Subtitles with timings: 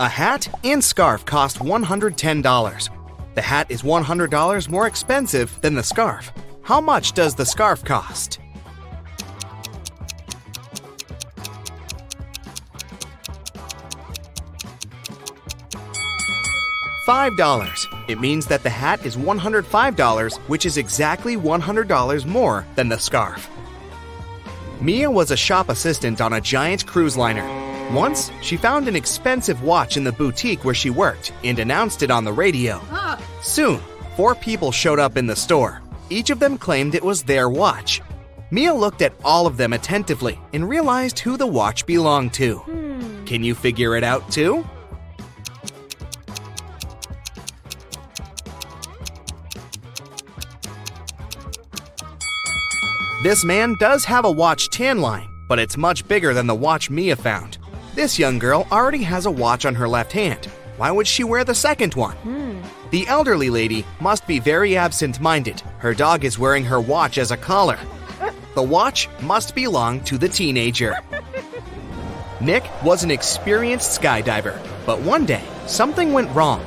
[0.00, 2.88] A hat and scarf cost $110.
[3.34, 6.32] The hat is $100 more expensive than the scarf.
[6.62, 8.40] How much does the scarf cost?
[17.06, 18.08] $5.
[18.08, 23.50] It means that the hat is $105, which is exactly $100 more than the scarf.
[24.80, 27.69] Mia was a shop assistant on a giant cruise liner.
[27.92, 32.10] Once, she found an expensive watch in the boutique where she worked and announced it
[32.10, 32.80] on the radio.
[33.42, 33.80] Soon,
[34.16, 35.82] four people showed up in the store.
[36.08, 38.00] Each of them claimed it was their watch.
[38.52, 42.58] Mia looked at all of them attentively and realized who the watch belonged to.
[42.58, 43.24] Hmm.
[43.24, 44.64] Can you figure it out too?
[53.22, 56.88] This man does have a watch tan line, but it's much bigger than the watch
[56.88, 57.58] Mia found.
[57.94, 60.46] This young girl already has a watch on her left hand.
[60.76, 62.16] Why would she wear the second one?
[62.18, 62.62] Hmm.
[62.90, 65.60] The elderly lady must be very absent minded.
[65.78, 67.78] Her dog is wearing her watch as a collar.
[68.56, 70.98] The watch must belong to the teenager.
[72.40, 76.64] Nick was an experienced skydiver, but one day something went wrong.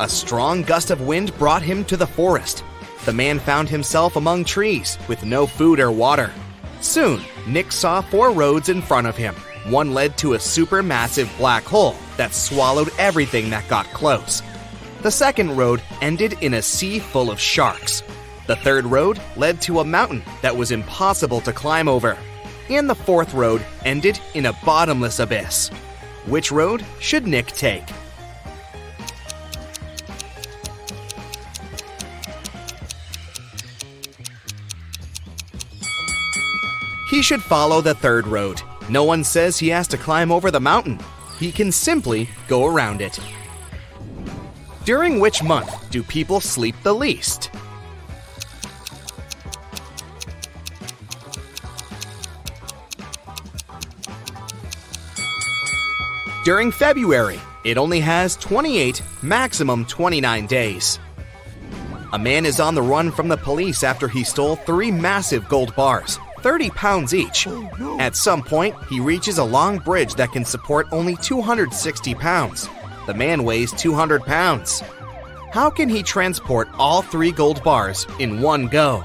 [0.00, 2.64] A strong gust of wind brought him to the forest.
[3.04, 6.32] The man found himself among trees with no food or water.
[6.80, 9.36] Soon, Nick saw four roads in front of him.
[9.64, 14.42] One led to a supermassive black hole that swallowed everything that got close.
[15.02, 18.02] The second road ended in a sea full of sharks.
[18.48, 22.18] The third road led to a mountain that was impossible to climb over.
[22.68, 25.68] And the fourth road ended in a bottomless abyss.
[26.26, 27.84] Which road should Nick take?
[37.10, 38.60] He should follow the third road.
[38.92, 40.98] No one says he has to climb over the mountain.
[41.38, 43.18] He can simply go around it.
[44.84, 47.50] During which month do people sleep the least?
[56.44, 60.98] During February, it only has 28, maximum 29 days.
[62.12, 65.74] A man is on the run from the police after he stole three massive gold
[65.74, 67.46] bars, 30 pounds each.
[67.98, 72.68] At some point, he reaches a long bridge that can support only 260 pounds.
[73.06, 74.82] The man weighs 200 pounds.
[75.52, 79.04] How can he transport all three gold bars in one go?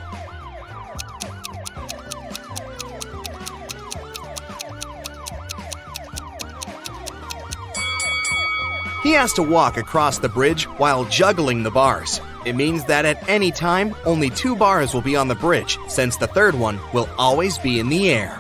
[9.04, 12.20] He has to walk across the bridge while juggling the bars.
[12.48, 16.16] It means that at any time, only two bars will be on the bridge, since
[16.16, 18.40] the third one will always be in the air.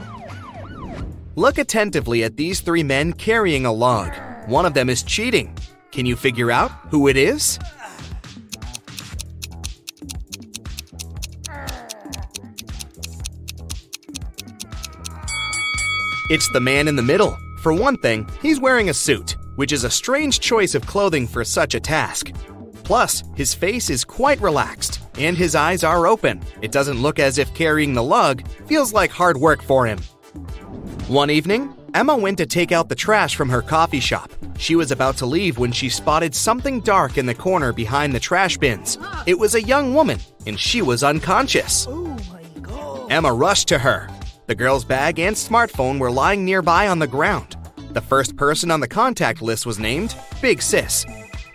[1.35, 4.13] Look attentively at these three men carrying a log.
[4.45, 5.53] One of them is cheating.
[5.91, 7.59] Can you figure out who it is?
[16.29, 17.37] It's the man in the middle.
[17.59, 21.43] For one thing, he's wearing a suit, which is a strange choice of clothing for
[21.43, 22.31] such a task.
[22.87, 26.41] Plus, his face is quite relaxed, and his eyes are open.
[26.61, 29.99] It doesn't look as if carrying the lug feels like hard work for him.
[31.09, 34.31] One evening, Emma went to take out the trash from her coffee shop.
[34.57, 38.21] She was about to leave when she spotted something dark in the corner behind the
[38.21, 38.97] trash bins.
[39.25, 41.87] It was a young woman, and she was unconscious.
[41.89, 44.07] Oh Emma rushed to her.
[44.45, 47.57] The girl's bag and smartphone were lying nearby on the ground.
[47.91, 51.05] The first person on the contact list was named Big Sis.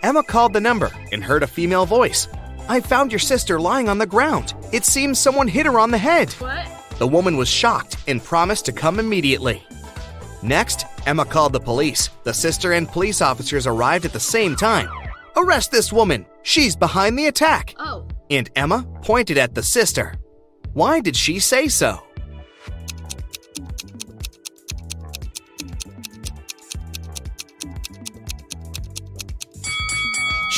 [0.03, 2.27] Emma called the number and heard a female voice.
[2.67, 4.53] I found your sister lying on the ground.
[4.73, 6.33] It seems someone hit her on the head.
[6.33, 6.67] What?
[6.99, 9.63] The woman was shocked and promised to come immediately.
[10.41, 12.09] Next, Emma called the police.
[12.23, 14.89] The sister and police officers arrived at the same time.
[15.37, 16.25] Arrest this woman!
[16.43, 17.73] She's behind the attack!
[17.79, 18.05] Oh.
[18.29, 20.15] And Emma pointed at the sister.
[20.73, 22.03] Why did she say so?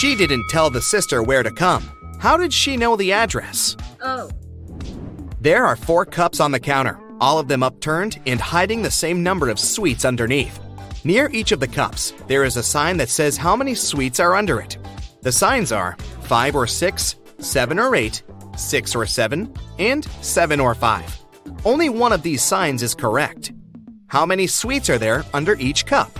[0.05, 1.83] She didn't tell the sister where to come.
[2.19, 3.75] How did she know the address?
[4.03, 4.29] Oh.
[5.41, 9.23] There are four cups on the counter, all of them upturned and hiding the same
[9.23, 10.59] number of sweets underneath.
[11.03, 14.35] Near each of the cups, there is a sign that says how many sweets are
[14.35, 14.77] under it.
[15.23, 18.21] The signs are 5 or 6, 7 or 8,
[18.55, 21.19] 6 or 7, and 7 or 5.
[21.65, 23.53] Only one of these signs is correct.
[24.05, 26.11] How many sweets are there under each cup?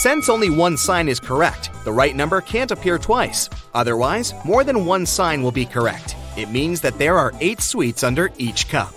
[0.00, 3.50] Since only one sign is correct, the right number can't appear twice.
[3.74, 6.16] Otherwise, more than one sign will be correct.
[6.38, 8.94] It means that there are eight sweets under each cup.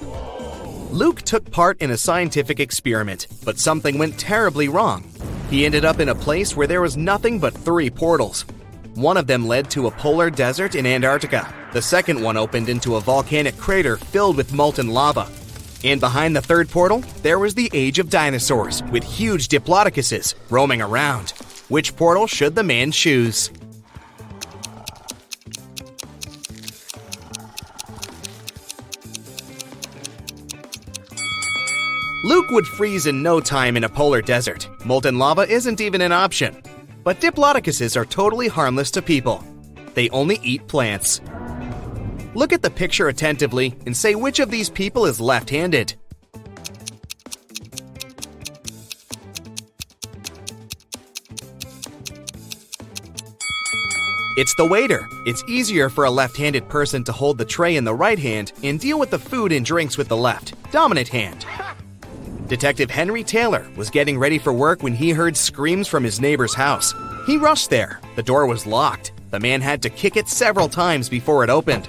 [0.92, 5.04] Luke took part in a scientific experiment, but something went terribly wrong.
[5.50, 8.46] He ended up in a place where there was nothing but three portals.
[8.96, 11.54] One of them led to a polar desert in Antarctica.
[11.74, 15.28] The second one opened into a volcanic crater filled with molten lava.
[15.84, 20.82] And behind the third portal, there was the age of dinosaurs with huge diplodocuses roaming
[20.82, 21.32] around.
[21.68, 23.52] Which portal should the man choose?
[32.26, 34.70] Luke would freeze in no time in a polar desert.
[34.86, 36.64] Molten lava isn't even an option.
[37.04, 39.44] But diplodocuses are totally harmless to people.
[39.94, 41.20] They only eat plants.
[42.36, 45.94] Look at the picture attentively and say which of these people is left handed.
[54.36, 55.08] It's the waiter.
[55.28, 58.52] It's easier for a left handed person to hold the tray in the right hand
[58.64, 61.46] and deal with the food and drinks with the left, dominant hand.
[62.48, 66.56] Detective Henry Taylor was getting ready for work when he heard screams from his neighbor's
[66.56, 66.96] house.
[67.28, 68.00] He rushed there.
[68.16, 69.12] The door was locked.
[69.30, 71.88] The man had to kick it several times before it opened.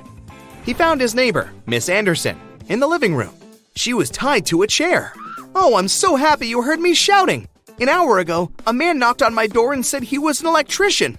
[0.65, 3.35] He found his neighbor, Miss Anderson, in the living room.
[3.77, 5.13] She was tied to a chair.
[5.55, 7.49] Oh, I'm so happy you heard me shouting.
[7.81, 11.19] An hour ago, a man knocked on my door and said he was an electrician.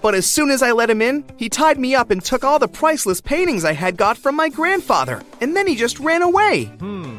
[0.00, 2.58] But as soon as I let him in, he tied me up and took all
[2.58, 6.66] the priceless paintings I had got from my grandfather, and then he just ran away.
[6.78, 7.18] Hmm.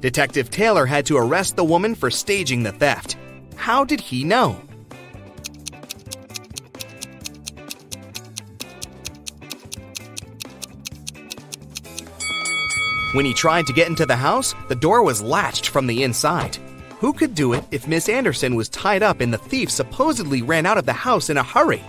[0.00, 3.16] Detective Taylor had to arrest the woman for staging the theft.
[3.56, 4.60] How did he know?
[13.12, 16.56] When he tried to get into the house, the door was latched from the inside.
[16.98, 20.66] Who could do it if Miss Anderson was tied up and the thief supposedly ran
[20.66, 21.82] out of the house in a hurry?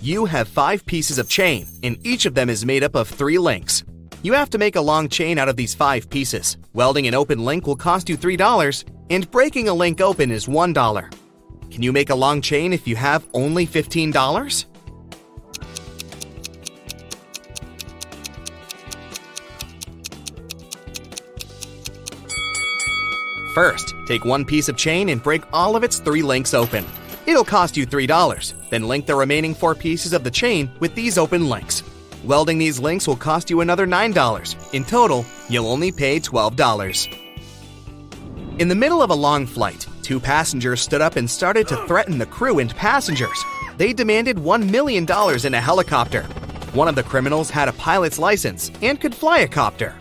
[0.00, 3.38] You have five pieces of chain, and each of them is made up of three
[3.38, 3.84] links.
[4.22, 6.56] You have to make a long chain out of these five pieces.
[6.72, 11.14] Welding an open link will cost you $3, and breaking a link open is $1.
[11.70, 14.64] Can you make a long chain if you have only $15?
[23.54, 26.86] First, take one piece of chain and break all of its three links open.
[27.26, 28.54] It'll cost you $3.
[28.70, 31.82] Then link the remaining four pieces of the chain with these open links.
[32.24, 34.74] Welding these links will cost you another $9.
[34.74, 37.18] In total, you'll only pay $12.
[38.58, 42.16] In the middle of a long flight, two passengers stood up and started to threaten
[42.16, 43.44] the crew and passengers.
[43.76, 46.22] They demanded $1 million in a helicopter.
[46.72, 49.94] One of the criminals had a pilot's license and could fly a copter.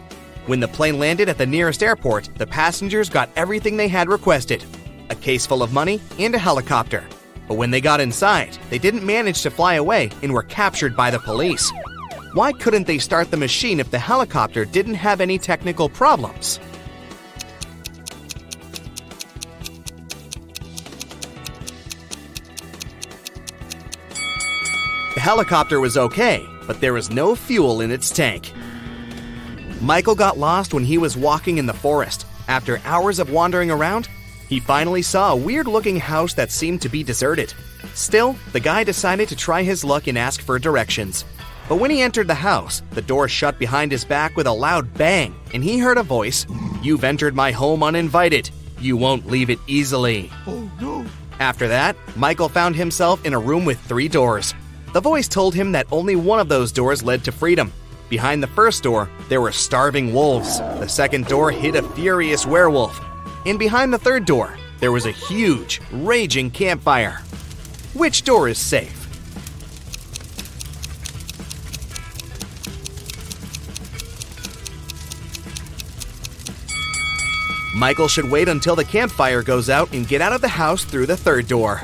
[0.47, 4.65] When the plane landed at the nearest airport, the passengers got everything they had requested
[5.11, 7.03] a case full of money and a helicopter.
[7.47, 11.11] But when they got inside, they didn't manage to fly away and were captured by
[11.11, 11.71] the police.
[12.33, 16.59] Why couldn't they start the machine if the helicopter didn't have any technical problems?
[25.13, 28.53] The helicopter was okay, but there was no fuel in its tank.
[29.81, 32.27] Michael got lost when he was walking in the forest.
[32.47, 34.07] After hours of wandering around,
[34.47, 37.51] he finally saw a weird looking house that seemed to be deserted.
[37.95, 41.25] Still, the guy decided to try his luck and ask for directions.
[41.67, 44.93] But when he entered the house, the door shut behind his back with a loud
[44.93, 46.45] bang, and he heard a voice
[46.83, 48.51] You've entered my home uninvited.
[48.79, 50.29] You won't leave it easily.
[50.45, 51.05] Oh no.
[51.39, 54.53] After that, Michael found himself in a room with three doors.
[54.93, 57.71] The voice told him that only one of those doors led to freedom.
[58.11, 60.59] Behind the first door, there were starving wolves.
[60.59, 62.99] The second door hid a furious werewolf.
[63.45, 67.21] And behind the third door, there was a huge, raging campfire.
[67.93, 68.97] Which door is safe?
[77.73, 81.05] Michael should wait until the campfire goes out and get out of the house through
[81.05, 81.83] the third door.